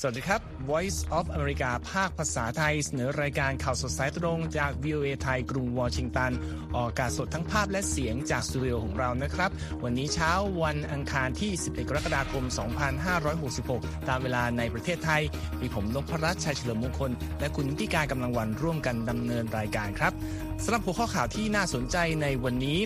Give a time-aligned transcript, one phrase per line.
[0.00, 0.40] สวัสดีครับ
[0.70, 6.32] Voice of America ภาคภาษาไทย เสนอรายการข่าวสดสายตรงจาก VOA ไทยกรุงวอชิงตัน
[6.74, 9.50] ออกอากาศสดทั้งภาพและเสียงจากสตูดิโอของเรานะครับ
[9.84, 10.30] วันนี้เช้า
[10.62, 12.44] วันอังคารที่ 11 กรกฎาคม
[13.26, 15.22] 2566 ตามเวลาในประเทศไทย
[15.60, 20.12] มีผมนพรัตน์ชัยเฉลิมมงคล และคุณที่การกำลังวันร่วมกันดำเนินรายการครับ
[20.62, 22.78] สำหรับหัวข้อข่าวที่น่าสนใจในวันนี้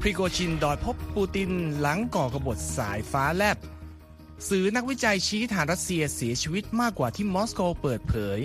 [0.00, 3.58] พริโกชินดอยพบปูตินหลังก่อกบฏสายฟ้าแลบ
[4.48, 8.40] สื่อนักวิจัยชี้ฐานรัสเซียเสียชีวิตมากกว่าที่มอสโกเปิดเผย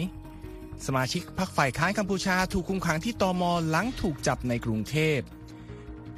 [0.85, 5.19] สมาชิกพรรคฝ่ายค้านกัมพูชาถูกคุมขังที่ตอมอหลังถูกจับในกรุงเทพ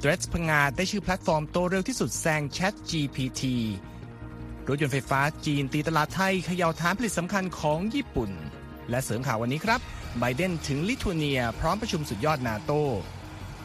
[0.00, 3.42] t h r e a d s พังาได้ชื่อแพลตฟอร์มโตเร็วที่สุดแซง Chat GPT
[4.68, 8.30] รถยนต์ไฟฟ้าจีนตีตลาดไทยเขย่าฐานผลิตสำคัญของญี่ปุ่น
[8.90, 9.80] และเสริมข่าววันนี้ครับ
[10.18, 12.72] ไบเดนถึงลิทัวเนีย พร้อมประชุมสุดยอดนาโต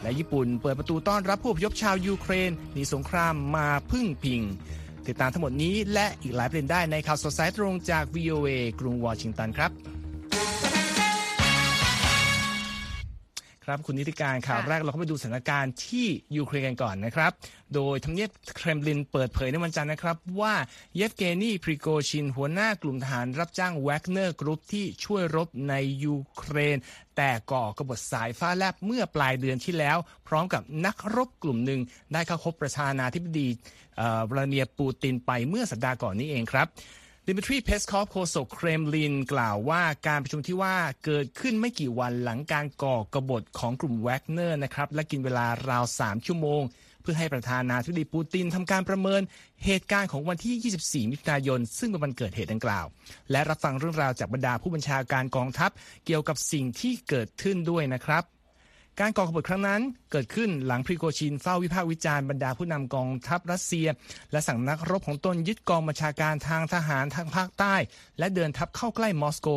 [0.02, 4.42] และญี่ปุ่นเปิดประตูต้อนรับผู้อพยพชาวยูเครนหนีสงครามมาพึ่งพิง
[5.08, 9.70] ติดตามทั้งหมดนี้และอีกหลายประเด็นได้ในข่าวสดสายตรงจาก VOA กรุงวอชิงตันครับ
[13.68, 17.32] ครับคุณนิติการข่าวค่ะแรกเราก็ไปดูสถานการณ์ที่ยูเครนกันก่อนนะครับ
[17.74, 20.54] โดยทำเนียบเครมลินเปิดเผยในวันจันทร์นะครับ ว่า
[20.96, 26.76] เยฟเกนีพริโกชินหัวหน้ากลุ่มทหารรับจ้างแวกเนอร์กรุ๊ปที่ช่วยรบในยูเครน
[27.16, 31.80] แต่ก่อกบฏสายฟ้าแลบเมื่อปลายเดือนที่แล้ว พร้อมกับนักรบกลุ่มหนึ่ง
[32.12, 33.48] ได้เข้าพบประธานาธิบดี
[33.96, 36.68] เอ่อวลาดิเมียร์ปูตินไปเมื่อสัปดาห์ก่อนนี้เองครับ
[37.30, 46.62] ดิมิทรีเพสคอฟโฆษกเครมลินกล่าวว่าการประชุมที่ว่าเกิดขึ้นไม่กี่วันหลังการก่อกบฏของกลุ่มแวกเนอร์นะครับและกินเวลาราว 3 ชั่วโมง
[47.02, 49.22] เพื่อให้ประธานาธิบดีปูตินทำการประเมิน
[49.64, 52.86] เหตุการณ์ของวันที่ 24 มิถุนายน ซึ่งเป็นวันเกิดเหตุดังกล่าว
[53.30, 55.70] และรับฟังเรื่องราวจากบรรดาผู้บัญชาการกองทัพ
[56.06, 58.24] เกี่ยวกับสิ่งที่เกิดขึ้นด้วยนะครับ
[59.00, 59.80] การก่อกบฏครั้งนั้น
[60.12, 63.88] เกิดขึ้นหลังพริโกชินเฝ้าวิพากษ์วิจารณ์บรรดาผู้นำกองทัพรัสเซีย
[64.32, 67.74] และสั่งนักรบของตนยึดกองบัญชาการทางทหารทางภาคใต้
[68.18, 69.48] และเดินทัพเข้าใกล้มอสโก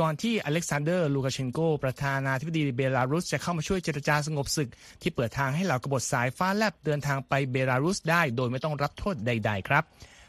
[0.00, 4.70] ก่อนที่อเล็กซานเดอร์ ลูกาเชนโก ประธานาธิบดีเบลารุสจะเข้ามาช่วยเจรจาสงบศึก
[5.02, 9.84] ที่เปิดทางให้เหล่ากบฏสายฟ้าแลบเดินทางไปเบลารุสได้ โดยไม่ต้องรับโทษใด ๆ ครับ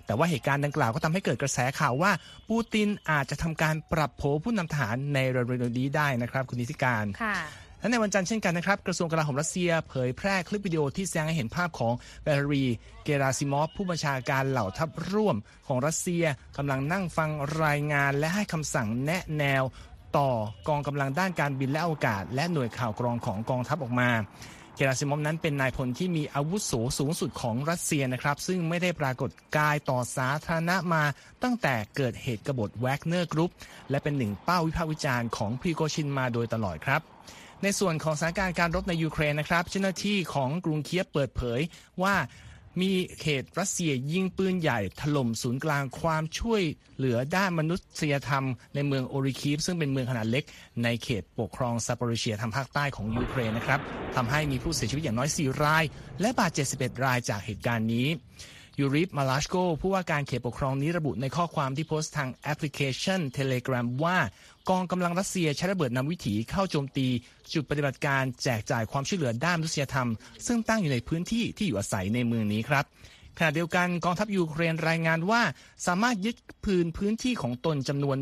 [0.06, 2.12] แต่ว่าเหตุการณ์ดังกล่าวก็ทำให้เกิดกระแสข่าวว่า
[2.50, 7.38] ปูตินอาจจะทำการปรับโผผู้นำทหารในเร็วๆนี้ได้นะครับ คุณนิธิกาญจน์ค่ะ
[7.84, 12.66] และในวันจันทร์เช่นกันนะครับ กระทรวงกลาโหมรัสเซียเผยแพร่คลิปวิดีโอที่แสดงให้เห็นภาพของวาเลรี
[13.04, 16.26] เกราซิมอฟผู้บัญชาการเหล่าทัพร่วมของรัสเซีย
[16.58, 17.30] กำลังนั่งฟัง
[17.64, 19.64] รายงานและให้คำสั่งแนะแนว
[20.18, 20.30] ต่อ
[20.68, 24.10] กองกำลังด้านการบินและอวกาศ และหน่วยข่าวกรองของกองทัพออกมา
[24.76, 31.04] เกราซิมอฟนั้นเป็นนายพลที่มีอาวุโสสูงสุดของรัสเซียนะครับ ซึ่งไม่ได้ปรากฏกายต่อสาธารณะมา
[31.44, 33.52] ตั้งแต่เกิดเหตุกบฏแวกเนอร์กรุ๊ป
[33.90, 37.02] และเป็นหนึ่งเป้าวิพากษ์วิจารณ์ของพรีโกชินมาโดยตลอดครับ
[37.64, 41.60] ในส่วนของสถานการณ์การรบในยูเครนนะครับเจ้าหน้าที่ของกรุงเคียฟเปิดเผย
[42.04, 42.16] ว่า
[42.82, 42.92] มี
[43.22, 46.64] เหตุรัสเซียยิงปืนใหญ่ถล่มศูนย์กลางความช่วย
[46.96, 50.44] เหลือด้านมนุษยธรรมในเมืองโอริคีฟซึ่งเป็นเมืองขนาดเล็ก
[50.84, 53.80] ในเขตปกครองซาปโรเชียทางภาคใต้ของยูเครนนะครับ
[54.16, 55.84] ทำให้มีผู้เสียชีวิตอย่างน้อย 4 ราย
[56.22, 58.08] และบาดเจ็บ11 รายจากเหตุการณ์นี้
[58.80, 64.18] ยูริฟมาลาชโกผู้ว่าการเขตปกครองนี้ระบุในข้อความที่โพสต์ทางแอปพลิเคชัน Telegram ว่า
[64.70, 67.08] กองกำลังรัสเซียใช้ระเบิดนำวิถีเข้าโจมตี
[67.54, 70.10] จุดปฏิบัติการแจกจ่ายความช่วยเหลือด้านมนุษยธรรม
[70.48, 72.86] ซึ่งตั้งอยู่ในพื้นที่ที่อยู่อาศัยในเมืองนี้ครับ
[73.38, 75.42] ขณะเดียวกันกองทัพยูเครนรายงานว่า
[75.88, 76.36] สามารถยึด
[76.66, 78.18] พื้นพื้นที่ของตนจำนวน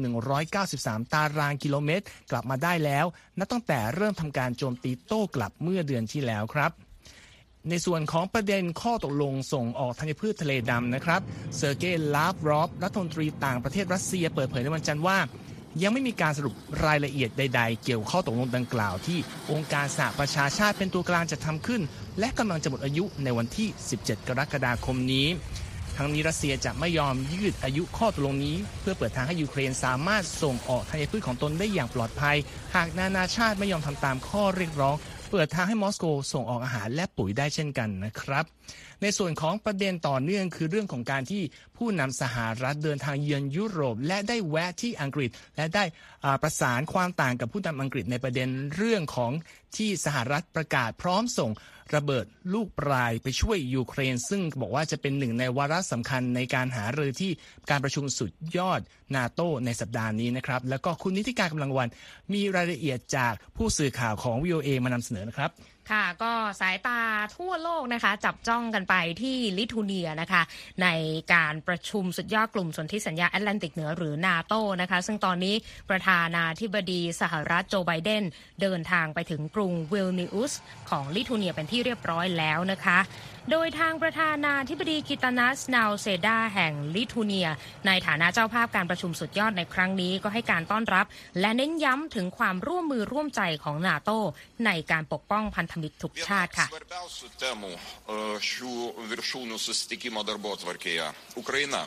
[0.54, 3.06] 193 ตารางกิโลเมตร กลับมาได้แล้ว
[3.40, 6.72] นับตั้งแต่เริ่มทำการโจมตีโต้กลับเมื่อเดือนที่แล้วครับ
[7.70, 11.22] ในส่วนของประเด็นข้อตกลงส่งออกธัญพืชทะเลดำนะครับ
[11.56, 15.18] เซอร์เกย์ลาฟรอฟรัฐมนตรีต่างประเทศรัสเซียเปิดเผยในวันจันทร์ว่า
[15.82, 16.56] ยังไม่มีการสรุป
[16.86, 19.20] รายละเอียดใด ๆ เกี่ยวข้อตกลงดังกล่าวที่
[19.52, 21.82] องค์การสหประชาชาติเป็นตัวกลางจะทำขึ้น
[22.20, 23.68] และกำลังจะหมดอายุในวันที่
[23.98, 25.28] 17 กรกฎาคมนี้
[25.98, 32.38] ทั้งนี้รัสเซียจะไม่ยอมยืดอายุข้อตกลงนี้ เพื่อเปิดทางให้ยูเครนสามารถส่งออกธัญพืชของตนได้อย่างปลอดภัย
[32.76, 34.96] หากนานาชาติไม่ยอมทำตามข้อเรียกร้อง
[35.32, 38.46] เปิดทางให้มอสโกส่งออกอาหารและปุ๋ยได้เช่นกันนะครับ
[39.02, 41.44] ในส่วนของประเด็นต่อเนื่องคือเรื่องของการที่
[41.78, 45.84] ผู้นำสหรัฐเดินทางเยือนยุโรป และได้แวะที่อังกฤษ และได้
[46.44, 49.32] ประสานความต่างกับผู้นำอังกฤษในประเด็นเรื่องของ
[49.78, 51.52] ที่สหรัฐประกาศพร้อมส่ง
[51.96, 57.32] ระเบิดลูกปลายไปช่วยยูเครน ซึ่งบอกว่าจะเป็นหนึ่งในวาระสำคัญในการหารือที่
[57.70, 58.80] การประชุมสุดยอด
[59.16, 61.88] นาโตในสัปดาห์นี้นะครับ แล้วก็คุณนิติการกำลังวัน
[62.34, 65.52] มีรายละเอียดจากผู้สื่อข่าวของ VOA มานำเสนอนะครับ
[65.92, 67.00] ค่ะก็สายตา
[67.38, 70.42] ทั่วโลกนะคะ จับจ้องกันไปที่ลิทัวเนียนะคะ
[70.84, 70.88] ใน
[71.34, 75.56] การประชุมสุดยอดกลุ่มสนธิสัญญาแอตแลนติกเหนือหรือนาโตนะคะ ซึ่งตอนนี้
[75.90, 78.24] ประธานาธิบดีสหรัฐโจไบเดน
[78.62, 80.54] เดินทางไปถึงกรุงวิลนิอุส
[80.90, 83.00] ของลิทัวเนียเป็นที่เรียบร้อยแล้วนะคะ
[83.50, 87.48] โดยทางประธานาธิบดีกิตานัสนาวเซดาแห่งลิทัวเนีย
[87.88, 91.06] ในฐานะเจ้าภาพการประชุมสุดยอดในครั้งนี้ก็ให้การต้อนรับ
[91.40, 94.10] และเน้นย้ำถึงความร่วมมือร่วมใจของนาโต
[94.66, 96.68] ในการปกป้องพันธมิตรทุกชาติค่ะ-
[101.42, 101.82] Ukraina.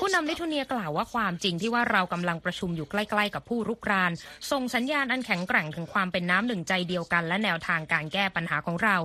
[0.00, 4.12] ผู้นำลิทัวเนียกล่าวว่าความจริงที่ว่าเรากำลังประชุมอยู่ใกล้ ๆ กับผู้รุกราน
[4.50, 8.96] ส่งสัญญาณอันแข็งแกร่งถึงความเป็นน้ำหนึ่งใจเดียวกัน และแนวทางการแก้ปัญหาของเรา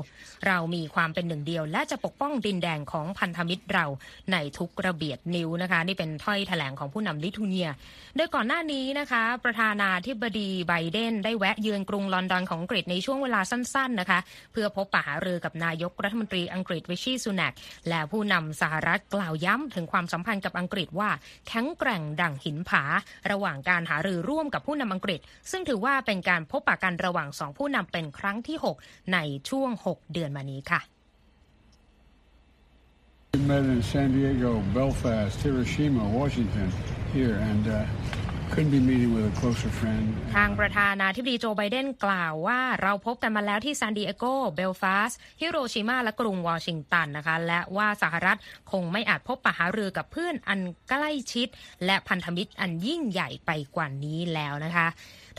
[0.48, 3.86] เรามีความเป็นหนึ่งเดียว และจะปกป้องดินแดนของพันธมิตรเรา
[4.31, 7.70] ในทุกระเบียดนิ้วนะคะ นี่เป็นถ้อยแถลงของผู้นำลิทัวเนีย
[8.16, 14.20] โดยก่อนหน้านี้นะคะ ประธานาธิบดีไบเดนได้แวะเยือนกรุงลอนดอนของอังกฤษในช่วงเวลาสั้น ๆนะคะ
[14.52, 17.54] เพื่อพบปะหารือกับนายกรัฐมนตรีอังกฤษริชีสุนัก
[17.90, 21.10] และผู้นำสหรัฐกล่าวย้ำถึงความสัมพันธ์กับอังกฤษว่า
[21.48, 22.83] แข็งแกร่งดั่งหินผา
[23.31, 25.19] ระหว่างการหารือร่วมกับผู้นำอังกฤษ
[25.51, 29.18] ซึ่งถือว่าเป็นการพบปะกันระหว่างสองผู้นำเป็นครั้งที่ 6 ใน
[29.50, 30.81] ช่วง 6 เดือนมานี้ค่ะ
[33.33, 36.71] We met in San Diego, Belfast, Hiroshima, Washington,
[37.13, 37.86] here, and uh,
[40.36, 44.25] ทางประธานาธิบดีโจไบเดนกล่าวว่าเราพบกันมาแล้วที่ซานดิเอโก
[44.56, 45.12] เบลฟาส
[45.42, 48.38] ฮิโรชิมา และกรุงวอชิงตันนะคะ และว่าสหรัฐ
[48.72, 50.60] คงไม่อาจพบปะหารือกับเพื่อนอัน
[50.90, 51.48] ใกล้ชิด
[51.86, 54.88] และพันธมิตรอันยิ่งใหญ่ไปกว่านี้แล้วนะคะ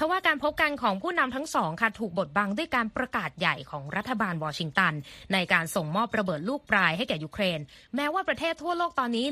[0.02, 4.93] ทว่าการพบกันของผู้นำทั้งสองค่ะถูกบดบังด้วยการประกาศใหญ่ของรัฐบาลวอชิงตัน
[5.32, 7.61] ในการส่งมอบระเบิดลูกปลายให้แก่ยูเครน
[7.97, 9.26] แม้ว่าประเทศทั่วโลกตอนนี้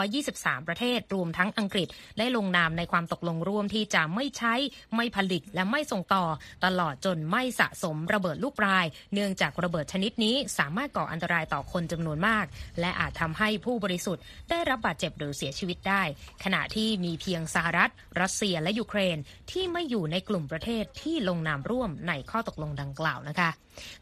[0.00, 1.88] 123 ประเทศรวมทั้งอังกฤษ
[2.18, 4.54] ได้ลงนามในความตกลงร่วมที่จะไม่ใช้
[4.96, 6.24] ไม่ผลิตและไม่ส่งต่อ
[6.64, 8.84] ตลอดจนไม่สะสมระเบิดลูกปลาย
[9.14, 12.44] เนื่องจากระเบิดชนิดนี้สามารถก่ออันตรายต่อคนจำนวนมาก
[12.80, 16.02] และอาจทำให้ผู้บริสุทธิ์ ได้รับบาดเจ็บหรือเสียชีวิตได้
[16.44, 17.90] ขณะที่มีเพียงสหรัฐ
[18.20, 19.16] รัสเซียและยูเครน
[19.52, 23.50] ที่ไม่อยู่ในกลุ่มประเทศที่ลงนามร่วมในข้อตกลงดังกล่าวนะคะ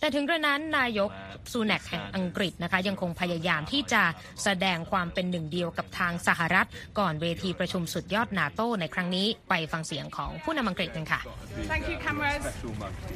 [0.00, 1.10] แต่ถึงกระนั้นนายก
[1.52, 4.02] ซูแนกแห่งอังกฤษนะคะ ยังคงพยายามที่จะ
[4.42, 11.20] แสดงความเป็นหนึ่งเดียวกับทางสหรัฐ ก่อนเวทีประชุมสุดยอดนาโตในครั้งนี้ไปฟังเสียงของผู้นำอังกฤษกันค่ะ
[11.72, 12.40] Thank you, cameras.
[12.44, 13.06] special moment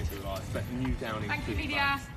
[0.00, 2.13] into life, that new Downing Thank you, Street media.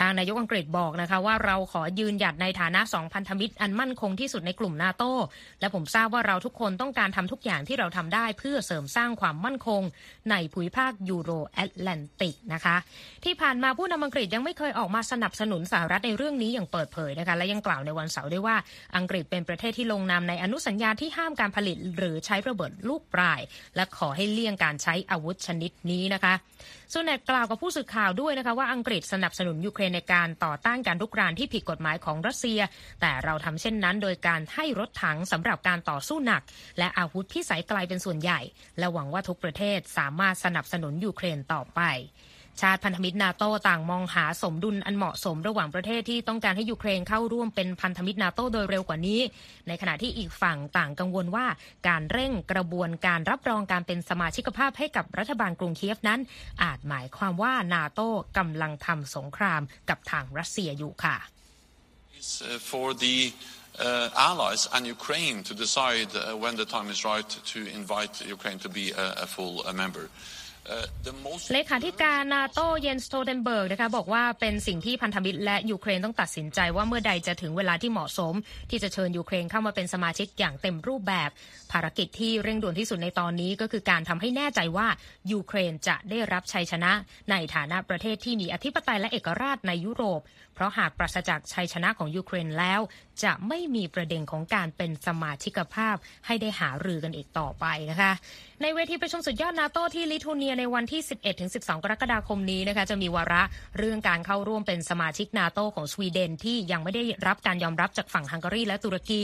[0.00, 5.04] ทางนายกอังกฤษบอกนะคะว่าเราขอยืนหยัดในฐานะสองพันธมิตร อันมั่นคงที่สุดในกลุ่มนาโต
[5.60, 9.82] และผมทราบว่าเราทุกคนต้องการทำทุกอย่างที่เราทำได้เพื่อเสริมสร้างความมั่นคง
[10.30, 12.76] ในภูมิภาคยูโรแอตแลนติกนะคะ
[13.24, 18.56] ที่ผ่านมาผู้นำอังกฤษยังไม่เคยออกมาสนับสนุนสหรัฐในเรื่องนี้อย่างเปิดเผยนะคะและยังกล่าวในวันเสาร์ด้วยว่า
[18.96, 23.40] อังกฤษเป็นประเทศที่ลงนามในอนุสัญญาที่ห้ามการผลิต หรือใช้ระเบิดลูกปราย
[23.76, 26.34] และขอให้เลี่ยงการใช้อาวุธชนิดนี้นะคะ
[26.92, 32.60] ซูแนคกล่าวกับผู้สื่อข่าวด้วยนะคะว่าอังกฤษสนับสนุนยูเครนในการต่อต้านการรุกรานที่ผิดกฎหมายของรัสเซีย
[33.00, 36.42] แต่เราทำเช่นนั้นโดยการให้รถถังสำหรับการต่อสู้หนัก
[36.78, 38.40] และอาวุธพิสัยไกลเป็นส่วนใหญ่
[38.78, 41.80] และหวังว่าทุกประเทศสามารถสนับสนุนยูเครนต่อไป
[42.60, 49.20] ชาติพันธมิตรนาโตต่างมองหาสมดุลอันเหมาะสมระหว่างประเทศที่ต้องการให้ยูเครนเข้าร่วมเป็นพันธมิตรนาโตโดยเร็วกว่านี้
[49.68, 51.46] ในขณะที่อีกฝั่งต่างกังวลว่า
[51.88, 56.20] การเร่งกระบวนการรับรองการเป็นสมาชิกภาพให้กับรัฐบาลกรุงเคียฟนั้น
[56.62, 58.00] อาจหมายความว่านาโต
[58.38, 61.16] กำลังทำสงครามกับทางรัสเซียอยู่ค่ะ
[62.18, 63.16] It's uh, for the
[63.80, 68.58] uh, allies and Ukraine to decide uh, when the time is right to invite Ukraine
[68.66, 70.04] to be a, a full member.
[71.52, 78.34] เลขาธิการนาโตเยนส์สโตลเทนเบิร์กนะคะบอกว่าเป็นสิ่งที่พันธมิตรและยูเครนต้องตัดสินใจว่าเมื่อใดจะถึงเวลาที่เหมาะสม
[78.70, 81.30] ที่จะเชิญยูเครนเข้ามาเป็นสมาชิกอย่างเต็มรูปแบบ
[81.72, 84.86] ภารกิจที่เร่งด่วนที่สุดในตอนนี้ก็คือการทำให้แน่ใจว่า
[85.32, 86.92] ยูเครนจะได้รับชัยชนะ
[87.30, 90.20] ในฐานะประเทศที่มีอธิปไตยและเอกราชในยุโรป
[90.62, 92.80] ราะหากปราศจากชัยชนะของยูเครนแล้ว
[93.24, 98.12] จะไม่มีประเด็นของการเป็นสมาชิกภาพให้ได้หารือกันอีกต่อไปนะคะ
[98.62, 101.00] ในเวทีประชุมสุดยอดนาโตที่ลิทัวเนียในวันที่
[101.42, 103.42] 11-12 กรกฎาคมนี้นะคะจะมีวาระ
[103.78, 109.22] เรื่องการเข้าร่วมเป็นสมาชิกนาโตของสวีเดนที่ยังไม่ได้รับการยอมรับจากฝั่งฮังการีและตุรกี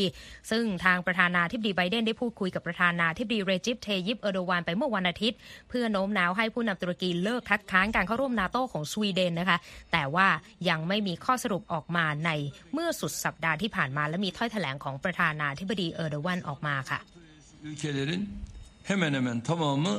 [0.51, 9.59] ซึ่งทางประธานาธิบดีไบเดนได้พูดคุยกับประธานาธิบดีเรจิปเทยิปเอโดวานไปเมื่อวันอาทิตย์ เพื่อโน้มน้าวให้ผู้นำตุรกีเลิกคัดค้านการเข้าร่วมนาโตของสวีเดนนะคะ
[9.93, 10.27] แต่ว่า
[10.69, 12.31] ยังไม่มีข้อสรุปออกมาใน
[12.75, 16.99] เมื่อสุดสัปดาห์ที่ผ่านมาและมีถ้อยแถลงของประธานาธิบดีเออร์โดวานออกมาค่ะ
[17.69, 18.23] ülkelerin
[18.89, 19.95] hemen hemen tamamı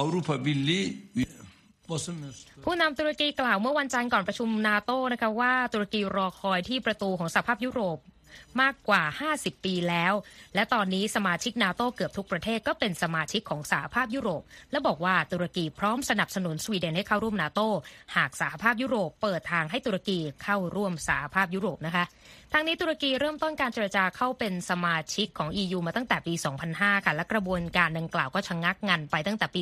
[0.00, 0.84] Avrupa Birliği
[1.18, 1.30] üye.
[1.90, 7.98] basın mensubu ผู้นำตุรกีกล่าวเมื่อวันจันทร์ก่อนประชุมนาโตนะคะว่าตุรกีรอคอยที่ประตูของสหภาพยุโรป
[8.60, 9.02] มากกว่า
[9.34, 10.12] 50 ปีแล้ว
[10.54, 17.60] และตอนนี้สมาชิกนาโตเกือบทุกประเทศก็เป็นสมาชิกของสหภาพยุโรป และบอกว่าตุรกีพร้อมสนับสนุนสวีเดนให้เข้าร่วมนาโต
[18.16, 22.04] หากสหภาพยุโรปเปิดทางให้ตุรกีเข้าร่วมสหภาพยุโรปนะคะ
[22.56, 26.34] ทางนี้ตุรกีเริ่มต้นการเจรจาเข้าเป็นสมาชิกของ EU มาตั้งแต่ปี
[26.70, 29.60] 2005 ค่ะ และกระบวนการดังกล่าวก็ชะงักงันไปตั้งแต่ปี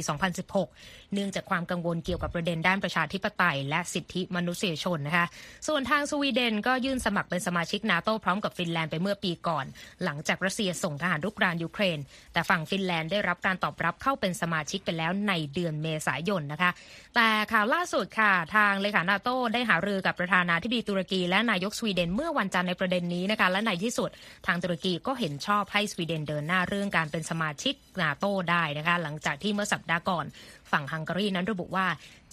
[0.57, 5.27] 2016 เนื่องจากความกังวลเกี่ยวกับประเด็นด้านประชาธิปไตย และสิทธิมนุษยชนนะคะ
[5.69, 9.65] ส่วนทางสวีเดนก็ยื่นสมัครเป็นสมาชิกนาโตพร้อมกับฟินแลนด์ไปเมื่อปีก่อน
[10.05, 11.99] หลังจากรัสเซียส่งทหารรุกรานยูเครน
[12.33, 16.71] แต่ฝั่งฟินแลนด์ได้รับการตอบรับเข้าเป็นสมาชิกไปแล้วในเดือนเมษายนนะคะ
[17.15, 24.11] แต่ข่าวล่าสุดค่ะ ทางเลขานาโตได้หารือกับประธานาธิบดีตุรกี และนายกสวีเดนเมื่อวันจันทร์ในประเด็นนี้นะคะและในที่สุด
[24.47, 30.25] ทางตุรกีก็เห็นชอบให้สวีเดนเดินหน้าเรื่องการเป็นสมาชิกนาโตได้นะคะหลังจากที่เมื่อสัปดาห์ก่อน
[30.71, 31.87] ฝั่งฮังการีนั้นระบุว่า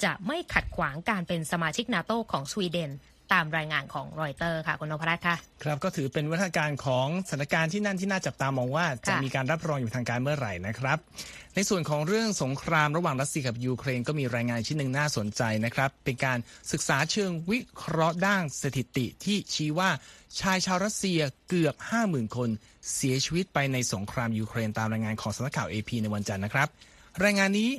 [0.04, 2.92] จะไม่ขัดขวางการเป็นสมาชิกนาโตของสวีเดน
[3.34, 10.98] ตามรายงานของรอยเตอร์ค่ะคุณนพรัตน์ค่ะครับก็ถือเป็นวัฒการของสถานการณ์ที่นั่นที่น่าจับตามองว่าจะค่ะมีการรับรองอยู่ทางการเมื่อไหร่นะครับ
[11.56, 16.38] ในส่วนของเรื่องสงครามระหว่างรัสเซียกับยูเครนก็มีรายงานชิ้นหนึ่งน่าสนใจนะครับ เป็นการ
[16.72, 19.90] ศึกษาเชิงวิเคราะห์ด้านสถิติที่ชี้ว่า
[20.40, 21.20] ชายชาวรัสเซีย
[21.50, 22.50] เกือบ 50,000 คน
[22.96, 26.68] เสียชีวิตไปในสงครามยูเครนตามรายงานของสำนักข่าว AP ในวันจันทร์นะครับ
[27.24, 27.70] รายงานนี้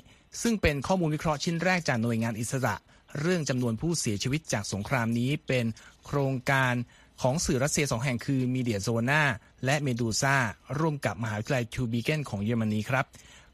[0.42, 2.74] ซึ่งเป็นข้อมูลวิเคราะห์ชิ้นแรกจากหน่วยงานอิสระ
[3.20, 5.64] เรื่องจำนวนผู้เสียชีวิตจากสงครามนี้เป็น
[6.06, 6.74] โครงการ
[7.22, 9.22] ของสื่อรัสเซียสองแห่งคือมีเดียโซนา
[9.64, 10.36] และเมดูซา
[10.78, 13.04] ร่วมกับมหาวิทยาลัยทูบิงเกนของเยอรมนีครับ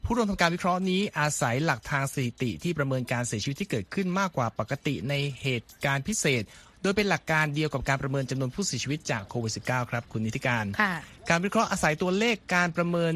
[0.04, 6.42] ผู้ร่วมทำการวิเคราะห์นี้อาศัยหลักทางสถิติที่ประเมินการเสียชีวิตที่เกิดขึ้นมากกว่าปกติในเหตุการณ์พิเศษ
[6.82, 10.94] โดยเป็นหลักการเดียวกับการประเมินจำนวนผู้เสียชีวิตจากโควิด -19 ครับ คุณนิติการค่ะ
[11.28, 13.12] การวิเคราะห์อาศัยตัวเลขการประเมิน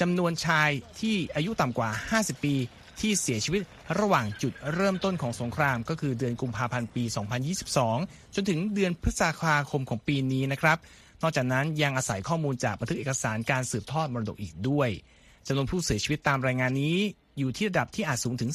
[0.00, 0.70] จำนวนชาย
[1.00, 2.54] ที่อายุต่ำกว่า 50 ปี
[3.00, 3.62] ที่เสียชีวิต
[4.00, 7.04] ระหว่างจุดเริ่มต้นของสงคราม ก็คือเดือนกุมภาพันธ์ปี
[7.68, 10.78] 2022 จนถึงเดือนพฤษภาคมของปีนี้นะครับ
[11.22, 14.88] นอกจากนั้นยังอาศัยข้อมูลจากบันทึกเอกสารการสืบทอดมรดกอีกด้วย
[15.46, 16.96] จำนวนผู้เสียชีวิตตามรายงานนี้
[17.38, 18.50] อยู่ที่ระดับที่อาจสูงถึง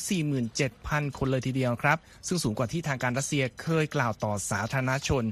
[0.58, 1.98] 47,000 คนเลยทีเดียวครับ
[2.28, 5.24] ซึ่งสูงกว่าที่ทางการรัสเซียเคยกล่าวต่อสาธารณชน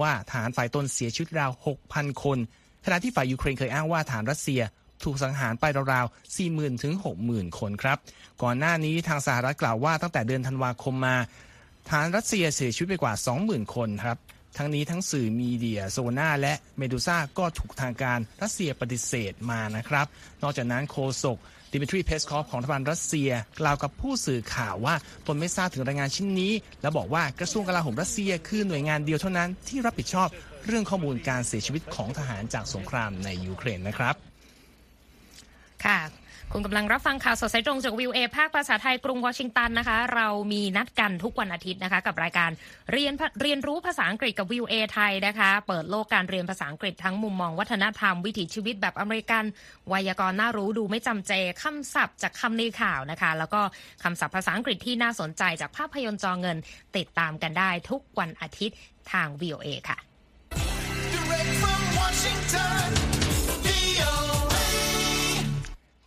[0.00, 1.50] ว่าทหารฝ่ายตนเสียชีวิตราว
[1.86, 2.38] 6,000 คน
[2.84, 4.60] ขณะที่ฝ่ายยูเครนเคยอ้างว่าทหารรัสเซีย
[5.04, 6.94] ถูกสังหารไปราวๆ 40,000 ถึง
[7.26, 7.98] 60,000 คนครับ
[8.42, 11.16] ก่อนหน้านี้ทางสหรัฐกล่าวว่าตั้งแต่เดือนธันวาคมมา
[11.88, 14.16] ทหารรัสเซียเสียชีวิตไปกว่า 20,000 คนครับ
[14.58, 20.06] ทั้งนี้ทั้งสื่อมีเดียโซนาและเมดูซ่าก็ถูกทางการรัสเซียปฏิเสธมานะครับ
[20.42, 21.38] นอกจากนั้นโฆษก
[21.72, 23.30] ดิมิทรีเพสคอฟของรัฐบาลรัสเซีย
[23.60, 24.94] กล่าวกับผู้สื่อข่าวว่า
[25.26, 30.28] ตนไม่ทราบถึงรายงานชิ้นนี้ และบอกว่ากระทรวงกลาโหมรัสเซียคือหน่วยงานเดียวเท่านั้นที่รับผิดชอบ
[30.66, 34.31] เรื่องข้อมูลการเสียชีวิตของทหารจากสงครามในยูเครนนะครับ
[35.86, 35.98] ค่ะ
[36.54, 42.50] คุณกำลังรับฟังข่าวสดสายตรงจาก VOA ภาคภาษาไทยกรุงวอชิงตันนะคะ เรามีนัดกันทุกวันอาทิตย์นะคะ กับรายการ
[42.92, 43.12] เรียน
[43.42, 49.44] เรียนรู้ภาษาอังกฤษกับ VOA ไทยนะคะ เปิดโลกการเรียนภาษาอังกฤษทั้งมุมมองวัฒนธรรมวิถีชีวิตแบบอเมริกัน
[49.88, 53.60] ไวยากรณ์น่ารู้ดูไม่จำเจคำศัพท์จากคำในข่าวนะคะ แล้วก็
[54.02, 56.56] คำศัพท์ภาษาอังกฤษที่น่าสนใจจากภาพยนตร์จอเงิน
[56.96, 58.76] ติดตามกันได้ทุกวันอาทิตย์
[59.12, 59.98] ทาง VOA ค่ะ
[61.14, 63.11] Direct from Washington,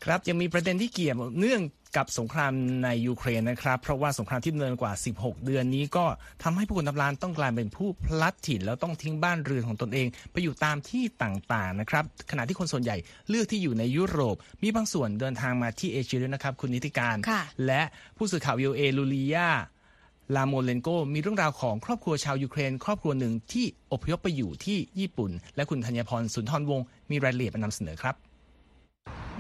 [0.06, 1.62] ครับยังมีประเด็นที่เกี่ยวเนื่อง
[1.98, 6.06] กับสงครามในยูเครนนะครับ เพราะว่าสงครามที่ดำเนินกว่า 16 เดือนนี้ก็
[6.44, 12.98] ทำให้ผู้คนทำลานต้องกลายเป็นผู้พลัดถิ่นแล้วต้องทิ้งบ้านเรือนของตนเอง ไปอยู่ตามที่ต่างๆนะครับขณะที่คนส่วนใหญ่
[13.30, 17.82] เลือกที่อยู่ในยุโรป มีบางส่วนเดินทางมาที่เอเชียด้วยนะครับ คุณนิธิกาญจน์ค่ะและ
[18.18, 19.50] ผู้สื่อข่าว VOA ยูลียา
[20.36, 28.16] ยาร์โมเลนโกมีเรื่องราวของครอบครัวชาวยูเครน ครอบครัวหนึ่งที่อพยพไปอยู่ที่ญี่ปุ่น และคุณธัญพรสุนทรวงศ์มีรายละเอียดมานำเสนอครับ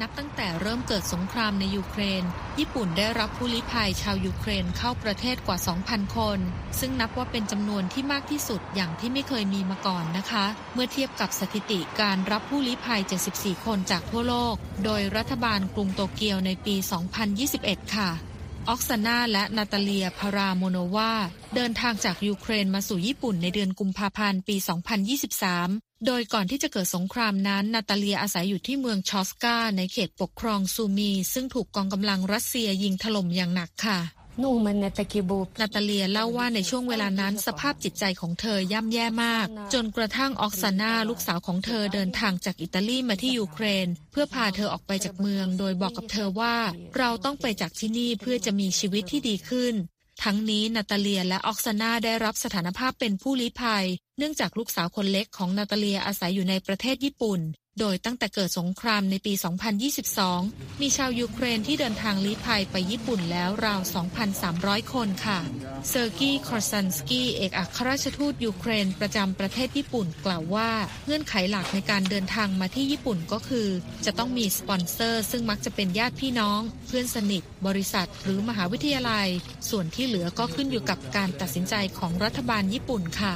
[0.01, 2.23] นับตั้งแต่เริ่มเกิดสงครามในยูเครน
[2.59, 6.39] ญี่ปุ่นได้รับผู้ลี้ภัยชาวยูเครนเข้าประเทศกว่า 2,000 คน
[6.79, 13.01] ซึ่งนับว่าเป็นจำนวนที่มากที่สุดอย่างที่ไม่เคยมีมาก่อนนะคะ เมื่อเทียบกับสถิติการรับผู้ลี้ภัย
[13.33, 16.75] 74 คนจากทั่วโลก โดยรัฐบาลกรุงโตเกียวในปี
[17.35, 18.09] 2021 ค่ะ
[18.69, 21.13] ออกซานาและนาตาเลียพารามโนวา
[21.55, 33.99] เดินทางจากยูเครนมาสู่ญี่ปุ่นในเดือนกุมภาพันธ์ปี 2023 โดยก่อนที่จะเกิดสงครามนั้น นาตาเลียอาศัยอยู่ที่เมืองชอสกาในเขตปกครองซูมี ซึ่งถูกกองกำลังรัสเซียยิงถล่มอย่างหนักค่ะ
[34.41, 46.55] นู่มันนาตาเลียเล่าว่าในช่วงเวลานั้นสภาพจิตใจของเธอย่ำแย่มาก จนกระทั่งออกซาน่าลูกสาวของเธอเดินทางจากอิตาลีมาที่ยูเครน เพื่อพาเธอออกไปจากเมือง โดยบอกกับเธอว่า
[46.97, 49.75] เราต้องไปจากที่นี่เพื่อจะมีชีวิตที่ดีขึ้น
[50.23, 53.85] ทั้งนี้นาตาเลียและออกซาน่าได้รับสถานภาพเป็นผู้ลี้ภัย
[54.17, 57.39] เนื่องจากลูกสาวคนเล็กของนาตาเลียอาศัยอยู่ในประเทศญี่ปุ่น
[57.79, 59.33] โดยตั้งแต่เกิดสงครามในปี
[60.27, 63.81] 2022 มีชาวยูเครนที่เดินทางลี้ภัยไปญี่ปุ่นแล้วราว
[64.35, 65.39] 2,300 คนค่ะ
[65.89, 70.69] เซอร์กี้คอร์ซันสกี้เอกอัครราชทูตยูเครนประจำประเทศญี่ปุ่นกล่าวว่า
[71.05, 73.67] เงื่อนไขหลักในการเดินทางมาที่ญี่ปุ่นก็คือ
[74.05, 79.27] จะต้องมีสปอนเซอร์ ซึ่งมักจะเป็นญาติพี่น้อง เพื่อนสนิท บริษัท หรือมหาวิทยาลัย
[79.69, 83.35] ส่วนที่เหลือก็ขึ้นอยู่กับการตัดสินใจของรัฐบาลญี่ปุ่นค่ะ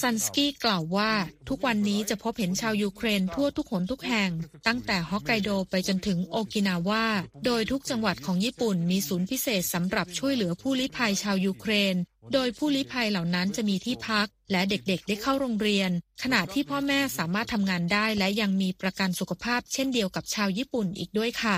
[0.00, 1.12] ซันสกี้กล่าวว่า
[1.48, 4.30] ทุกวันนี้จะพบเห็นชาวยูเครนทั่วทุกหนทุกแห่ง
[4.66, 7.06] ตั้งแต่ฮอกไกโดไปจนถึงโอกินาวา
[7.44, 11.96] โดยทุกจังหวัดของญี่ปุ่นมีศูนย์พิเศษสำหรับช่วยเหลือผู้ลี้ภัยชาวยูเครน
[12.32, 15.90] โดยผู้ลี้ภัยเหล่านั้นจะมีที่พัก และเด็กๆได้เข้าโรงเรียน
[16.22, 21.56] ขณะที่พ่อแม่สามารถทำงานได้และยังมีประกันสุขภาพเช่นเดียวกับชาวญี่ปุ่นอีกด้วยค่ะ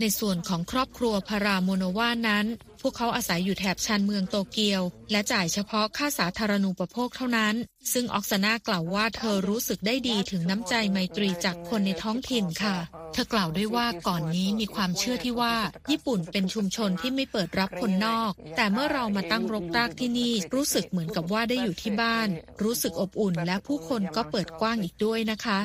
[0.00, 2.46] ในส่วนของครอบครัวพารามโนวานั้น
[2.80, 7.54] พวกเขาอาศัยอยู่แถบชานเมืองโตเกียว และจ่ายเฉพาะค่าสาธารณูปโภคเท่านั้น
[7.92, 12.76] ซึ่งออกซานากล่าวว่าเธอรู้สึกได้ดีถึงน้ำใจไมตรีจากคนในท้องถิ่นค่ะ
[13.12, 15.54] เธอกล่าวด้วยว่าก่อนนี้มีความเชื่อที่ว่า
[15.90, 22.28] ญี่ปุ่นเป็นชุมชนที่ไม่เปิดรับคนนอก แต่เมื่อเรามาตั้งรกรากที่นี่รู้สึกเหมือนกับว่าได้อยู่ที่บ้าน
[22.62, 25.58] รู้สึกอบอุ่นและผู้คนก็เปิดกว้างอีกด้วยนะคะ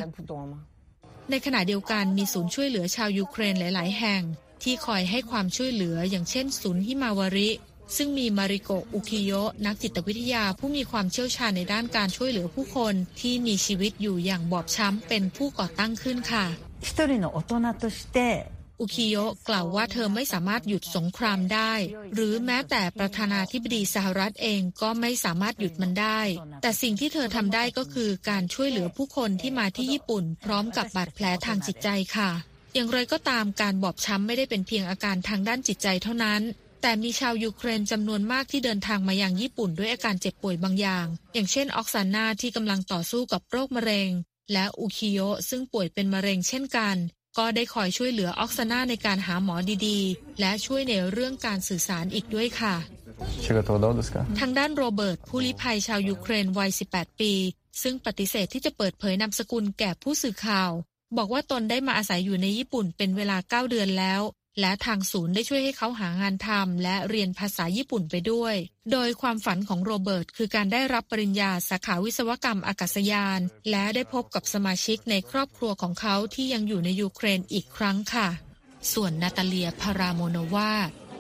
[1.30, 4.24] ในขณะเดียวกันมีศูนย์ช่วยเหลือชาวยูเครนหลาย ๆ แห่ง
[4.66, 7.50] ที่คอยให้ความช่วยเหลืออย่างเช่นศูนย์ฮิมาวาริ
[7.98, 9.32] ซึ่งมีมาริโกอุคิโย
[9.66, 16.46] นักจิตวิทยาผู้มีความเชี่ยวชาญในด้านการช่วยเหลือผู้คน ที่มีชีวิตอยู่อย่างบอบช้ำเป็นผู้ก่อตั้งขึ้นค่ะ
[18.80, 19.16] อุคิโย
[19.50, 21.74] กล่าวว่าเธอไม่สามารถหยุดสงครามได้
[22.14, 26.20] หรือแม้แต่ประธานาธิบดีสหรัฐเองก็ไม่สามารถหยุดมันได้
[26.62, 36.42] แต่สิ่งที่เธอทำได้ก็คือการช่วยเหลือผู้คนที่มาที่ญี่ปุ่น พร้อมกับบาดแผลทางจิตใจค่ะ อย่างไรก็ตามการบอบช้ำไม่ได้เป็นเพียงอาการทางด้านจิตใจเท่านั้น
[36.82, 44.10] แต่มีชาวยูเครนจำนวนมากที่เดินทางมายังญี่ปุ่นด้วยอาการเจ็บป่วยบางอย่าง อย่างเช่นออกซาน่าที่กำลังต่อสู้กับโรคมะเร็ง
[44.54, 46.96] และอุคิโยซึ่งป่วยเป็นมะเร็งเช่นกัน
[47.38, 49.56] ก็ได้คอยช่วยเหลือออกซาน่าในการหาหมอ
[49.88, 52.76] ดีๆ และช่วยในเรื่องการสื่อสารอีกด้วยค่ะ
[54.40, 57.34] ทางด้านโรเบิร์ตผู้ลี้ภัยชาวยูเครนวัย 18 ปี
[57.82, 60.72] ซึ่งปฏิเสธที่จะเปิดเผยนามสกุลแก่ผู้สื่อข่าว
[61.18, 64.22] บอกว่าตนได้มาอาศัยอยู่ในญี่ปุ่นเป็นเวลา 9 เดือนแล้ว
[64.62, 68.56] และทางศูนย์ได้ช่วยให้เขาหางานทำและเรียนภาษาญี่ปุ่นไปด้วย
[68.92, 78.28] โดยความฝันของโรเบิร์ตคือการได้รับปริญญาสาขาวิศวกรรมอากาศยาน และได้พบกับสมาชิกในครอบครัวของเขาที่ยังอยู่ในยูเครนอีกครั้งค่ะ
[78.94, 80.74] ส่วนนาตาเลียพารามโนวา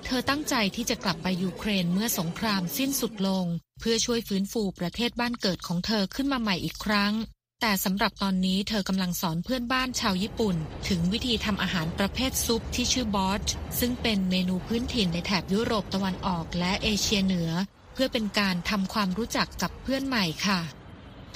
[0.05, 3.45] เธอตั้งใจที่จะกลับไปยูเครนเมื่อสงครามสิ้นสุดลง
[3.79, 7.13] เพื่อช่วยฟื้นฟูประเทศบ้านเกิดของเธอขึ้นมาใหม่อีกครั้ง
[7.61, 10.55] แต่สำหรับตอนนี้เธอกำลังสอนเพื่อนบ้านชาวญี่ปุ่น
[10.89, 13.43] ถึงวิธีทำอาหารประเภทซุปที่ชื่อบอช
[13.79, 17.51] ซึ่งเป็นเมนูพื้นถิ่นในแถบยุโรปตะวันออกและเอเชียเหนือ
[17.93, 20.59] เพื่อเป็นการทำความรู้จักกับเพื่อนใหม่ค่ะ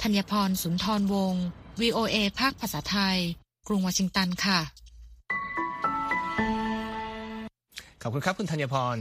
[0.02, 1.44] ธัญพรสุนทรวงศ์
[1.80, 3.18] VOA ภาคภาษาไทย
[3.66, 4.60] กรุงวอชิงตันค่ะ
[8.02, 8.96] ขอบคุณครับคุณธัญพร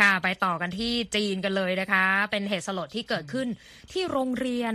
[0.00, 3.48] ค่ะ ไปต่อกันที่จีนกันเลยนะคะ เป็นเหตุสลดที่เกิดขึ้น
[3.92, 4.72] ที่โรงเรียน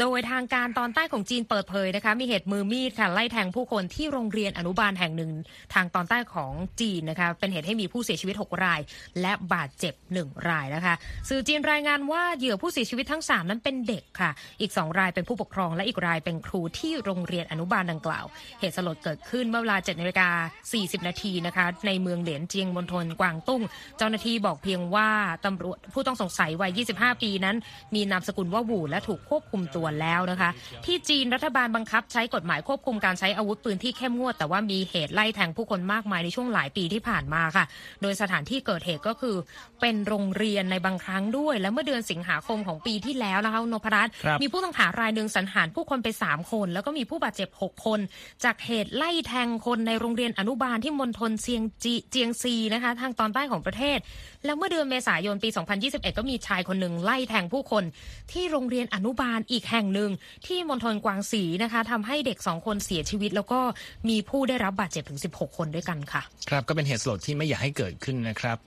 [0.00, 5.32] โดยทางการตอนใต้ของจีนเปิดเผยนะคะ มีเหตุมือมีดค่ะไล่แทงผู้คนที่โรงเรียนอนุบาลแห่งหนึ่ง
[5.74, 8.80] ทางตอนใต้ของจีนนะคะ เป็นเหตุให้มีผู้เสียชีวิต 6 ราย
[9.20, 10.94] และบาดเจ็บ 1 รายนะคะ
[11.28, 18.24] สื่อจีนรายงานว่าเหยื่อผู้เสียชีวิตทั้ง 3 นั้นเป็นเด็กค่ะ อีก 2 รายเป็นผู้ปกครอง และอีกรายเป็นครูที่โรงเรียนอนุบาลดังกล่าว
[18.60, 20.28] เหตุสลดเกิดขึ้นเมื่อเวลา7นาฬิกา
[20.68, 23.62] 40 นาทีนะคะ ในเมืองเหลียนเจียงมณฑลกวางตุ้ง
[23.98, 25.08] เจ้าหน้าที่บอกเพียงว่า
[25.44, 27.56] ตำรวจผู้ต้องสงสัยวัย 25 ปีนั้น
[27.94, 30.50] มีนามสกุลว่าหวูและถูกควบคุมตัวแล้วนะคะ
[30.84, 37.64] ที่จีนรัฐบาลบังคับใช้กฎหมายควบคุมการใช้อาวุธปืนที่เข้มงวด แต่ว่ามีเหตุไล่แทงผู้คนมากมายในช่วงหลายปีที่ผ่านมาค่ะ
[38.02, 39.36] โดยสถานที่เกิดเหตุก็คือ
[39.80, 48.00] เป็นโรงเรียนในบางครั้งด้วย และเมื่อเดือนสิงหาคมของปีที่แล้วนะคะคุณนพรัตน์ครับมีผู้ต้องหารายหนึ่งสังหารผู้คนไป 3 คน แล้วก็มีผู้บาดเจ็บ 6 คน
[48.44, 53.98] จากเหตุไล่แทงคนในโรงเรียนอนุบาลที่มณฑลเซียงจีเจียงซีนะคะทางตอนใต้ของประเทศ
[54.44, 55.48] แล้วเมื่อเดือนเมษายนปี
[55.82, 57.84] 2021 ก็มีชายคนหนึ่งไล่แทงผู้คน
[58.32, 60.10] ที่โรงเรียนอนุบาลอีกแห่งหนึ่ง
[60.46, 63.60] ที่มณฑลกวางสีนะคะทำให้เด็กสองคนเสียชีวิต แล้วก็
[64.08, 68.58] มีผู้ได้รับบาดเจ็บถึง 16 คนด้วยกันค่ะ ครับก็เป็นเหตุสลดที่ไม่อยากให้เกิดขึ้นนะครับ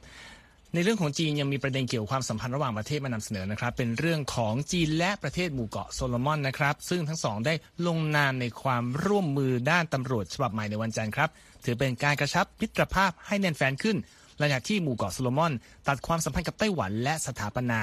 [0.74, 7.54] ในเรื่องของจีนยังมีประเด็นเกี่ยวกับความสัมพันธ์ระหว่างประเทศมานำเสนอนะครับ เป็นเรื่องของจีนและประเทศหมู่เกาะโซโลมอนนะครับ ซึ่งทั้งสองได้
[7.88, 11.30] ลงนามในความร่วมมือด้านตำรวจฉบับใหม่ในวันจันทร์ครับ
[11.66, 13.98] ถือเป็นการกระชับมิตรภาพให้แน่นแฟ้นขึ้น
[14.40, 15.54] หลังจากที่หมู่เกาะโซโลมอน
[15.88, 17.82] ตัดความสัมพันธ์กับไต้หวันและสถาปนา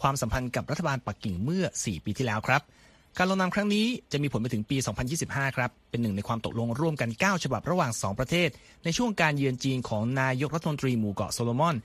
[0.00, 2.62] ความสัมพันธ์กับรัฐบาลปักกิ่งเมื่อ 4 ปีที่แล้วครับ
[3.18, 4.76] การลงนามครั้งนี้จะมีผลไปถึงปี
[5.16, 8.48] 2025 ครับ เป็นหนึ่งในความตกลงร่วมกัน 9 ฉบับระหว่าง 2 ประเทศ
[8.84, 11.76] ในช่วงการเยือนจีนของนายกรัฐมนตรีหมู่เกาะโซโลมอน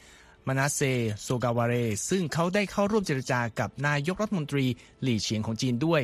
[0.47, 0.81] มานาเซ
[1.21, 1.73] โซกาวาเร
[2.09, 4.65] ซึ่งเขาได้เข้าร่วมเจรจากับนายกรัฐมนตรี
[5.01, 6.01] หลี่เฉียงของจีนด้วย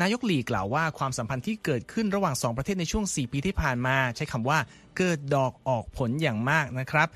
[0.00, 4.58] นายกหลีกล่าวว่าความสัมพันธ์ที่เกิดขึ้นระหว่างสองประเทศในช่วง 4 ปีที่ผ่านมา ใช้คำว่า
[4.96, 7.08] เกิดดอกออกผลอย่างมากนะครับ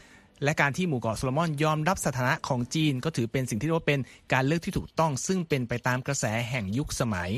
[0.45, 4.01] และการที่หมู่เกาะโซโลมอนยอมรับสถานะของจีน ก็ถือเป็นสิ่งที่เรียกว่าเป็น
[4.33, 7.31] การเลือกที่ถูกต้องซึ่งเป็นไปตามกระแสแห่งยุคสมัย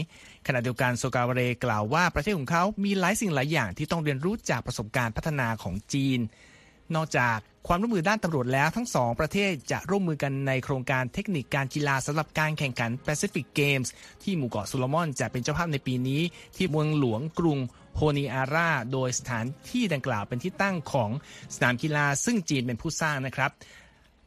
[0.47, 6.21] ขณะเดียวกันโซกาวเรกล่าวว่าประเทศของเขามีหลายสิ่งหลายอย่างที่ต้องเรียนรู้จากประสบการณ์พัฒนาของจีน
[6.95, 7.37] นอกจาก
[7.67, 13.89] ความร่วมมือด้านตำรวจแล้วทั้งสองประเทศจะร่วมมือกันในโครงการเทคนิคการกีฬาสำหรับการแข่งขัน Pacific Games
[14.23, 16.23] ที่หมู่เกาะโซโลมอนจะเป็นเจ้าภาพในปีนี้
[16.57, 17.59] ที่เมืองหลวงกรุง
[17.97, 21.11] โฮนีอาราโดยสถานที่ดังกล่าวเป็นที่ตั้งของ
[21.55, 23.51] สนามกีฬาซึ่งจีนเป็นผู้สร้างนะครับ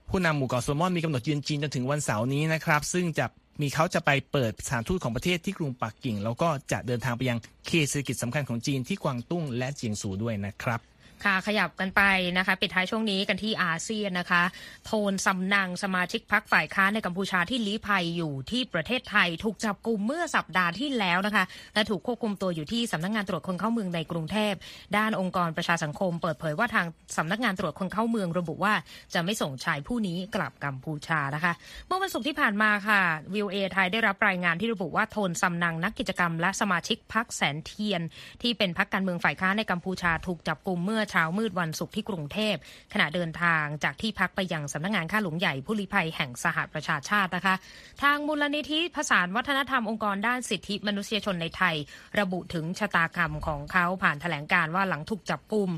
[0.10, 3.26] ผู้นำหมู่เกาะโซลมอนมีกำหนดเยือนจีนจนถึงวันเสาร์นี้นะครับ ซึ่งจะ
[3.62, 10.80] มีเขาจะไปเปิดสถานทูตของประเทศที่กรุงปักกิ่ง แล้วก็จะเดินทางไปยังเขตเศรษฐกิจสำคัญของจีนที่กวางตุ้งและเจียงซูด้วยนะครับ
[11.26, 12.02] ค่ะขยับกันไป
[12.38, 14.44] นะคะปิดท้ายช่วงนี้กันที่อาเซียนนะคะ
[14.86, 24.54] โทนสำนังสมาชิกพักฝ่ายค้านในกัมพูชาที่ลี้ภัยอยู่ที่ประเทศไทย ถูกจับกลุ่มเมื่อสัปดาห์ที่แล้วนะคะ และถูกควบคุมตัวอยู่ที่สำนักงานตรวจคนเข้าเมืองในกรุงเทพ
[24.98, 26.86] ด้านองค์กรประชาสังคม เปิดเผยว่าทาง
[27.18, 28.74] สำนักงานตรวจคนเข้าเมืองระบุว่า
[29.14, 31.54] จะไม่ส่งชายผู้นี้กลับกัมพูชานะคะ
[31.88, 33.02] เมื่อวันศุกร์ที่ผ่านมาค่ะ
[33.34, 38.02] วิวเอไทยได้รับรายงานที่ระบุว่าโทนสำนังนักกิจกรรม และสมาชิกพักแสนเทียน
[38.42, 42.56] ที่เป็นพักการเมืองฝ่ายค้านในกัมพูชาถูกจับกลุ่มเมื่อเช้ามืดวันศุกร์ที่กรุงเทพ
[42.94, 47.56] ขณะเดินทางจากที่พักไปยังสำนักงานข้าหลวงใหญ่ผู้ลี้ภัยแห่งสหประชาชาตินะคะ
[48.04, 51.76] ทางมูลนิธิผสานวัฒนธรรมองค์กรด้านสิทธิมนุษยชนในไทย
[52.20, 55.70] ระบุถึงชะตากรรมของเขาผ่านแถลงการว่าหลังถูกจับกลุ่ม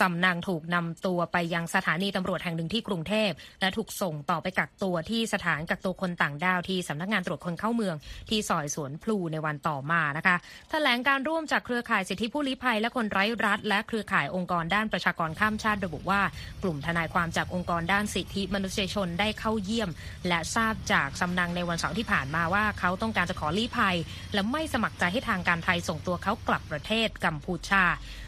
[0.00, 7.96] สำนักถูกนำตัวไปยังสถานีตำรวจแห่งหนึ่งที่กรุงเทพ และถูกส่งต่อไปกักตัวที่สถานกักตัวคนต่างด้าวที่สำนักงานตรวจคนเข้าเมือง
[8.28, 10.36] ที่ซอยสวนพลูในวันต่อมานะคะ
[10.70, 16.20] แถลงการร่วมจากเครือข่ายสิทธิผู้ลี้ภัยและคนไร้รัฐ และเครือข่ายองค์กรด้านประชากรข้ามชาติระบุว่า
[16.62, 19.90] กลุ่มทนายความจากองค์กรด้านสิทธิมนุษยชนได้เข้าเยี่ยม
[20.28, 23.96] และทราบจากสำนักในวันเสาร์ที่ผ่านมาว่าเขาต้องการจะขอลี้ภัย
[24.34, 27.84] และไม่สมัครใจให้ทางการไทยส่งตัวเขากลับประเทศกัมพูชา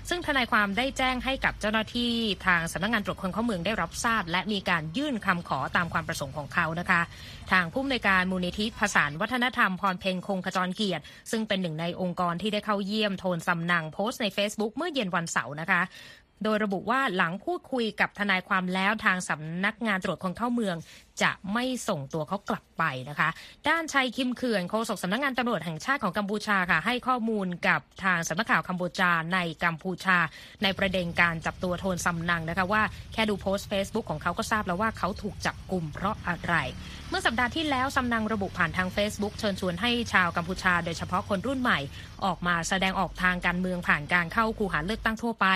[0.08, 2.12] ซึ่งทนายความได้แจ้งให้กับเจ้าหน้าที่
[2.46, 7.00] ทางสำนักงานตรวจคนเข้าเมืองได้รับทราบ และมีการยื่นคำขอตามความประสงค์ของเขานะคะ
[7.52, 15.82] ทางผู้อำนวยการมูลนิธิผสาวัฒนธรรมพรเพ็งคงขจรเกียรติ ซึ่งเป็นหนึ่งในองค์กรที่ได้เข้าเยี่ยมโทนสำนังโพสต์ใน Facebook เมื่อเย็นวันเสาร์นะคะ
[16.44, 20.76] โดยระบุว่าหลังพูดคุยกับทนายความแล้วทางสำนักงานตรวจคนเข้าเมือง
[21.22, 23.28] จะไม่ส่งตัวเขากลับไปนะคะ
[23.68, 30.16] ด้านชัยคิมเขื่อนโฆษกสำนักงานตำรวจแห่งชาติของกัมพูชาค่ะ ให้ข้อมูลกับทางสำนักข่าวกัมพูชาในกัมพูชา
[30.62, 36.54] ในประเด็นการจับตัวโทนสำนังนะคะว่าแค่ดูโพสต์ Facebook ของเขาก็ทราบแล้วว่าเขาถูกจับกลุ่มเพราะอะไร
[37.08, 41.78] เมื่อสัปดาห์ที่แล้วสำนังระบุผ่านทาง Facebook เชิญชวนให้ชาวกัมพูชา โดยเฉพาะคนรุ่นใหม่
[42.24, 45.46] ออกมาแสดงออกทางการเมืองผ่านการเข้าคูหาเลือกตั้งทั่วไป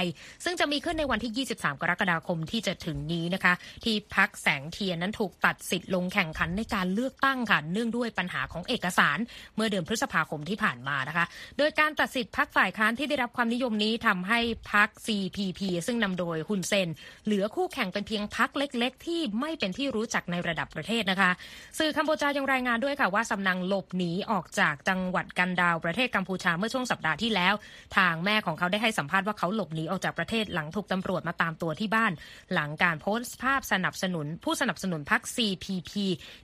[0.45, 9.19] ซึ่งจะมีขึ้นในวันที่ 23 กรกฎาคมที่จะถึงนี้นะคะ ที่พักแสงเทียนนั้นถูกตัดดสิทธิ์ลงแข่งขันในการเลือกตั้งค่ะเนื่องด้วยปัญหาของเอกสาร
[9.57, 11.25] เมื่อเดือนพฤษภาคมที่ผ่านมานะคะ
[11.59, 14.41] โดยการตัดสิทธิ์พักฝ่ายค้านที่ได้รับความนิยมนี้ทำให้
[14.73, 16.89] พัก CPP ซึ่งนำโดยฮุนเซน
[17.25, 21.31] เหลือคู่แข่งเป็นเพียงพักเล็ก ๆ ที่ไม่เป็นที่รู้จักในระดับประเทศนะคะ
[21.79, 27.55] สื่อกัมพูชายังรายงานด้วยค่ะว่าสำนักหลบหนีออกจากจังหวัดกันดาวประเทศกัมพูชาเมื่อช่วงสัปดาห์ที่แล้ว
[27.97, 32.13] ทางแม่ของเขาได้ให้สัมภาษณ์ว่าเขาหลบหนีออกจากประเทศหลังถูกตำรวจมาตามตัวที่บ้าน
[32.55, 35.93] หลังการโพสต์ภาพสนับสนุนผู้สนับสนุนพรรค CPP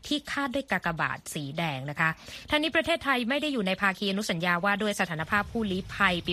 [0.06, 2.10] ที่คาดด้วยกากบาทสีแดงนะคะ
[2.50, 6.32] ทางนี้ประเทศไทยไม่ได้อยู่ในภาคีอนุสัญญาว่าด้วยสถานภาพผู้ลี้ภัยปี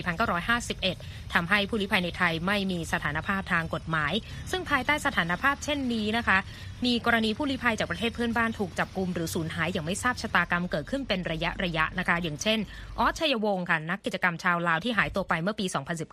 [0.66, 4.12] 1951ทำให้ผู้ลี้ภัยในไทยไม่มีสถานภาพทางกฎหมาย
[4.50, 6.38] ซึ่งภายใต้สถานภาพเช่นนี้นะคะ
[6.84, 12.58] มีกรณีผู้ลี้ภัยจากประเทศเพื่อนบ้านถูกจับกลุ่มหรือสูญหายอย่างไม่ทราบชะตากรรมเกิดขึ้นเป็นระยะระยะนะคะ อย่างเช่น
[12.98, 15.66] ออสชัยวงศ์ค่ะนักกิจกรรมชาวลาวที่หายตัวไปเมื่อปี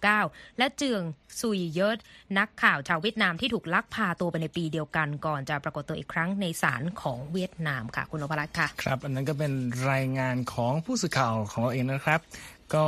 [0.06, 1.02] 2019 และเจือง
[1.40, 2.00] ซุยเยิร์ด
[2.38, 9.52] นักข่าวชาวเวียดนามที่ถูกลักพาตัวไปในปีเดียวกันก่อนจะปรากฏตัวอีกครั้งในศาลของเวียดนามค่ะคุณนพรัตน์ค่ะครับ อันนั้นก็เป็น
[9.92, 12.20] รายงานของผู้สื่อข่าวของเราเองนะครับ
[12.76, 12.86] ก็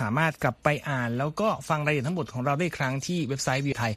[0.00, 3.92] สามารถกลับไปอ่าน แล้วก็ฟังรายละเอียดทั้งหมดของเราได้ครั้งที่เว็บไซต์ v i w t h a i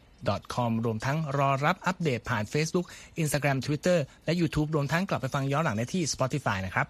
[0.56, 2.86] com รวมทั้งรอรับอัปเดตผ่าน Facebook
[3.22, 6.88] Instagram Twitter และ YouTube รวมทั้งกลับไปฟังย้อนหลังได้ที่ Spotify นะครับ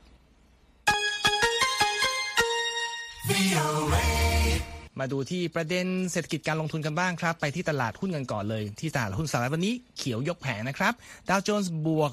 [5.00, 10.94] มาดูที่ประเด็นเศรษฐกิจการลงทุนกันบ้างครับ ไปที่ตลาดหุ้นกันก่อนเลย ที่ตลาดหุ้นสหรัฐวันนี้เขียวยกแผงนะครับ
[11.30, 12.12] ดาวโจนส์บวก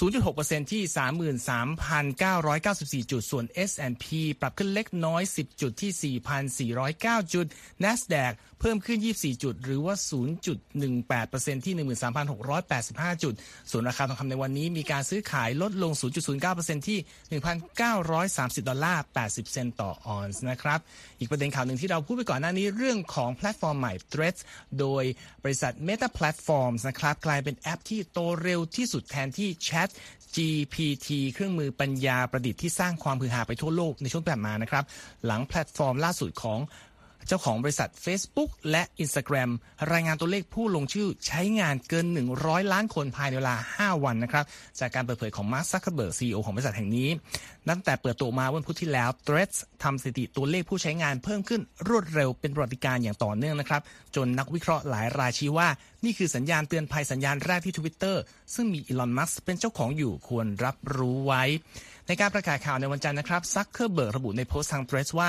[0.00, 0.82] 0.6%ที่
[3.02, 4.06] 33,994 จุด ส่วน S&P
[4.40, 6.16] ปรับขึ้นเล็กน้อย 10 จุดที่
[7.02, 7.46] 4,409 จุด
[7.84, 9.94] NASDAQ เพิ่มขึ้น 24 จุด หรือว่า
[10.60, 11.74] 0.18%ที่
[12.48, 13.34] 13,685 จุด
[13.70, 15.92] ส่วนราคาทองคำในวันนี้มีการซื้อขายลดลง
[16.40, 16.98] 0.09%ที่
[17.98, 20.80] 1,930 ดอลลาร์ 80 เซนต์ต่อออนซ์นะครับ
[21.18, 24.40] อีกประเด็นข่าวหนึ่งที่เราพูดไปก่อนหน้านี้เรื่องของแพลตฟอร์มใหม่ Threads
[24.80, 25.04] โดย
[25.44, 29.90] บริษัท Meta Platforms นะครับกลายเป็นแอปที่โตเร็วที่สุดแทนที่ Chat Chat
[30.36, 34.84] GPT เครื่องมือปัญญาประดิษฐ์ที่สร้างความฮือฮาไปทั่วโลกในช่วงที่ผ่านมานะครับ
[35.26, 36.58] หลังแพลตฟอร์มล่าสุดของ
[37.28, 39.50] เจ้าของบริษัท Facebook และ Instagram
[39.92, 42.06] รายงานตัวเลขผู้ลงชื่อใช้งานเกิน
[42.38, 44.44] 100 ล้านคนภายในเวลา 5 วันนะครับ
[44.80, 47.08] จากการเปิดเผยของ Mark Zuckerberg CEO ของบริษัทแห่งนี้
[47.68, 53.82] ตั้งแต่เปิดตัวมาวันพุธที่แล้ว Threads ทำสถิติตัวเลขผู้ใช้งานเพิ่มขึ้นรวดเร็วเป็นประวัติการอย่างต่อเนื่องนะครับ
[54.16, 55.68] จนนักวิเคราะห์หลายรายชี้ว่า
[56.04, 58.16] นี่คือสัญญาณเตือนภัยสัญญาณแรกที่ Twitter
[58.54, 61.42] ซึ่งมีอีลอน มัสเป็นเจ้าของอยู่ควรรับรู้ไว้
[62.08, 65.28] ในการประกาศข่าวในวันจันทร์นะครับซักเคอร์เบิร์กระบุในโพสต์ทาง Threads ว่า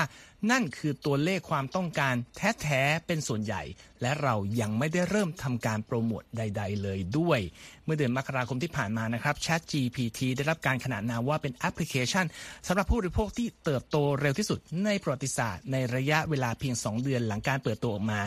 [0.50, 3.62] นั่นคือตัวเลขความต้องการแท้ๆเป็นส่วนใหญ่
[4.02, 7.40] และเรายังไม่ได้เริ่มทำการโปรโมทใด ๆ เลยด้วย
[7.84, 12.26] เมื่อเดือนมกราคมที่ผ่านมานะครับ Chat GPT ได้รับการขนานนามว่าเป็นแอปพลิเคชัน
[12.66, 18.20] สำหรับผู้บริโภคที่เติบโตเร็วที่สุดในประวัติศาสตร์ ในระยะเวลาเพียง 2 เดือนหลังการเปิดตัวออกมา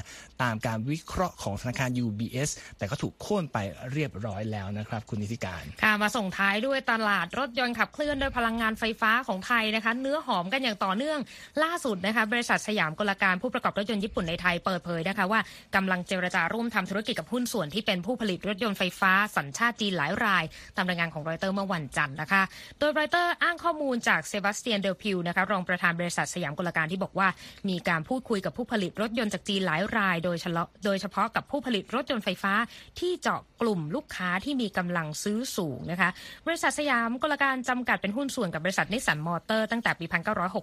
[0.43, 3.57] ตามการวิเคราะห์ของธนาคาร UBS แต่ก็ถูกโค่นไป
[3.91, 11.19] เรียบร้อยแล้วนะครับ คุณนิติการค่ะมาส่งท้ายด้วยตลาดรถยนต์ขับเคลื่อนด้วยพลังงานไฟฟ้าของไทยนะคะ เนื้อหอมกันอย่างต่อเนื่อง
[11.63, 15.39] ล่าสุดนะคะบริษัทสยามกลการผู้ประกอบรถยนต์ญี่ปุ่นในไทยเปิดเผยนะคะว่า
[15.75, 20.43] กำลังเจรจาร่วมทำธุรกิจกับหุ้นส่วนที่เป็นผู้ผลิตรถยนต์ไฟฟ้าสัญชาติจีนหลายราย
[20.75, 22.41] ตามรายงานของรอยเตอร์เมื่อวันจันทร์นะคะ
[22.79, 27.27] โดยรอยเตอร์อ้างข้อมูลจากเซบาสเตียนเดลพิวนะคะรองประธานบริษัทสยามกลการที่บอกว่า
[27.69, 32.53] มีการพูดคุยกับผู้ผลิตรถยนต์จากจีนหลายราย โดยเฉพาะโดยเฉพาะกับผู้ผลิตรถยนต์ไฟฟ้า
[32.99, 36.09] ที่เจาะกลุ่มลูกค้าที่มีกำลังซื้อสูงนะคะ
[36.47, 40.05] บริษัทสยามกลการจำกัดเป็นหุ้นส่วนกับบริษัทนิสสันมอเตอร์ตั้งแต่ปี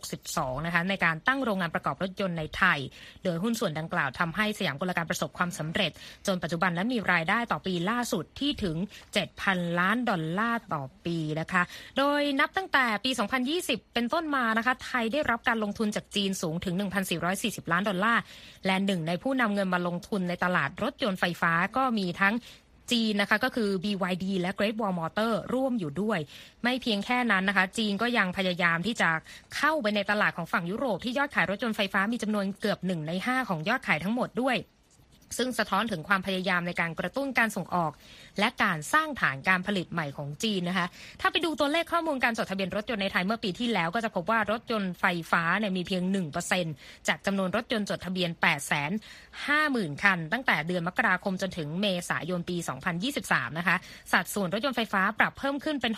[0.04, 2.78] 1962 นะคะในการตั้งโรงงานประกอบรถยนต์ในไทย
[3.24, 5.90] โดยหุ้นส่วนดังกล่าวทำให้สยามกลการประสบความสำเร็จ
[6.26, 8.76] จนปัจจุบันและมีรายได้ต่อปีล่าสุดที่ถึง
[9.28, 11.62] 7,000 ล้านดอลลาร์ต่อปีนะคะ
[11.98, 13.10] โดยนับตั้งแต่ปี
[13.52, 16.74] 2020 เป็นต้นมานะคะ ไทยได้รับการลงทุนจากจีนสูงถึง
[17.24, 18.22] 1,440 ล้านดอลลาร์
[18.66, 22.34] และหนึ่งในผู้นำเงินมาลงทุนในตลาดรถยนต์ไฟฟ้าก็มีทั้ง
[22.92, 26.18] จีนนะคะก็คือ BYD และ Great Wall Motor ร่วมอยู่ด้วย
[26.62, 29.11] ไม่เพียงแค่นั้นนะคะ จีนก็ยังพยายามที่จะ
[29.57, 34.57] เข้าไปในตลาดของฝั่งยุโรปที่ยอดขายรถยนต์ไฟฟ้ามีจำนวนเกือบหนึ่งใน 5 ของยอดขายทั้งหมดด้วย
[35.37, 37.92] ซึ่งสะท้อนถึงความพยายามในการกระตุ้นการส่งออก
[38.38, 40.87] และการสร้างฐานการผลิตใหม่ของจีนนะคะ
[41.20, 46.03] ถ้าไปดูตัวเลขข้อมูลการจดทะเบียนรถยนต์ในไทยเมื่อปีที่แล้วก็จะพบว่ารถยนต์ไฟฟ้าเนี่ยมีเพียง
[46.57, 52.57] 1%จากจำนวนรถยนต์จดทะเบียน 8 5 0 0 0 0 คัน ตั้งแต่เดือนมกราคมจนถึงเมษายนปี
[53.12, 53.77] 2023 นะคะ
[54.12, 55.92] สัดส่วนรถยนต์ไฟฟ้าปรับเพิ่มขึ้นเป็น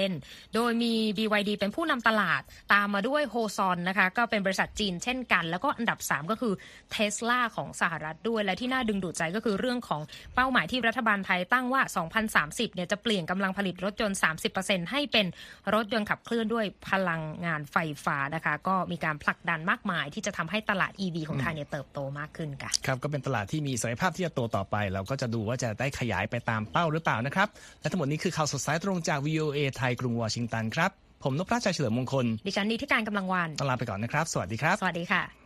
[0.00, 6.54] 6%โดยมี BYD เป็นผู้นำตลาดตามมาด้วยโฮซอนนะคะก็เป็นบริษัทจีนเช่นกัน แล้วก็อันดับ 3 ก็คือ
[6.90, 10.00] เท s l a ของสหรัฐด้วยและที่น่าดึงดูดใจก็คือเรื่องของ
[10.34, 11.75] เป้าหมายที่รัฐบาลไทยตั้งว่า
[12.26, 14.18] 2030 เนี่ยจะเปลี่ยนกำลังผลิตรถยนต์
[14.54, 15.26] 30%ให้เป็น
[15.74, 27.48] รถยนต์ขับเคลื่อนด้วยพลังงานไฟฟ้านะคะ ก็มีการผลักดันมากมายที่จะทำให้ตลาด EV ของไทยเนี่ยเติบโตมากขึ้นค่ะครับ ก็เป็นตลาดที่มีศักยภาพที่จะโตต่อไป เราก็จะดูว่าจะได้ขยายไปตามเป้าหรือเปล่านะครับ
[27.80, 30.90] และทั้งหมดนี้คือข่าวสดสายตรงจาก VOA ไทยกรุงวอชิงตันครับ
[31.24, 35.45] ผมนพรัชชัยเฉลิมมงคล ดิฉันนิติการกำลังวันต้องลาไปก่อนนะครับ สวัสดีครับ สวัสดีค่ะ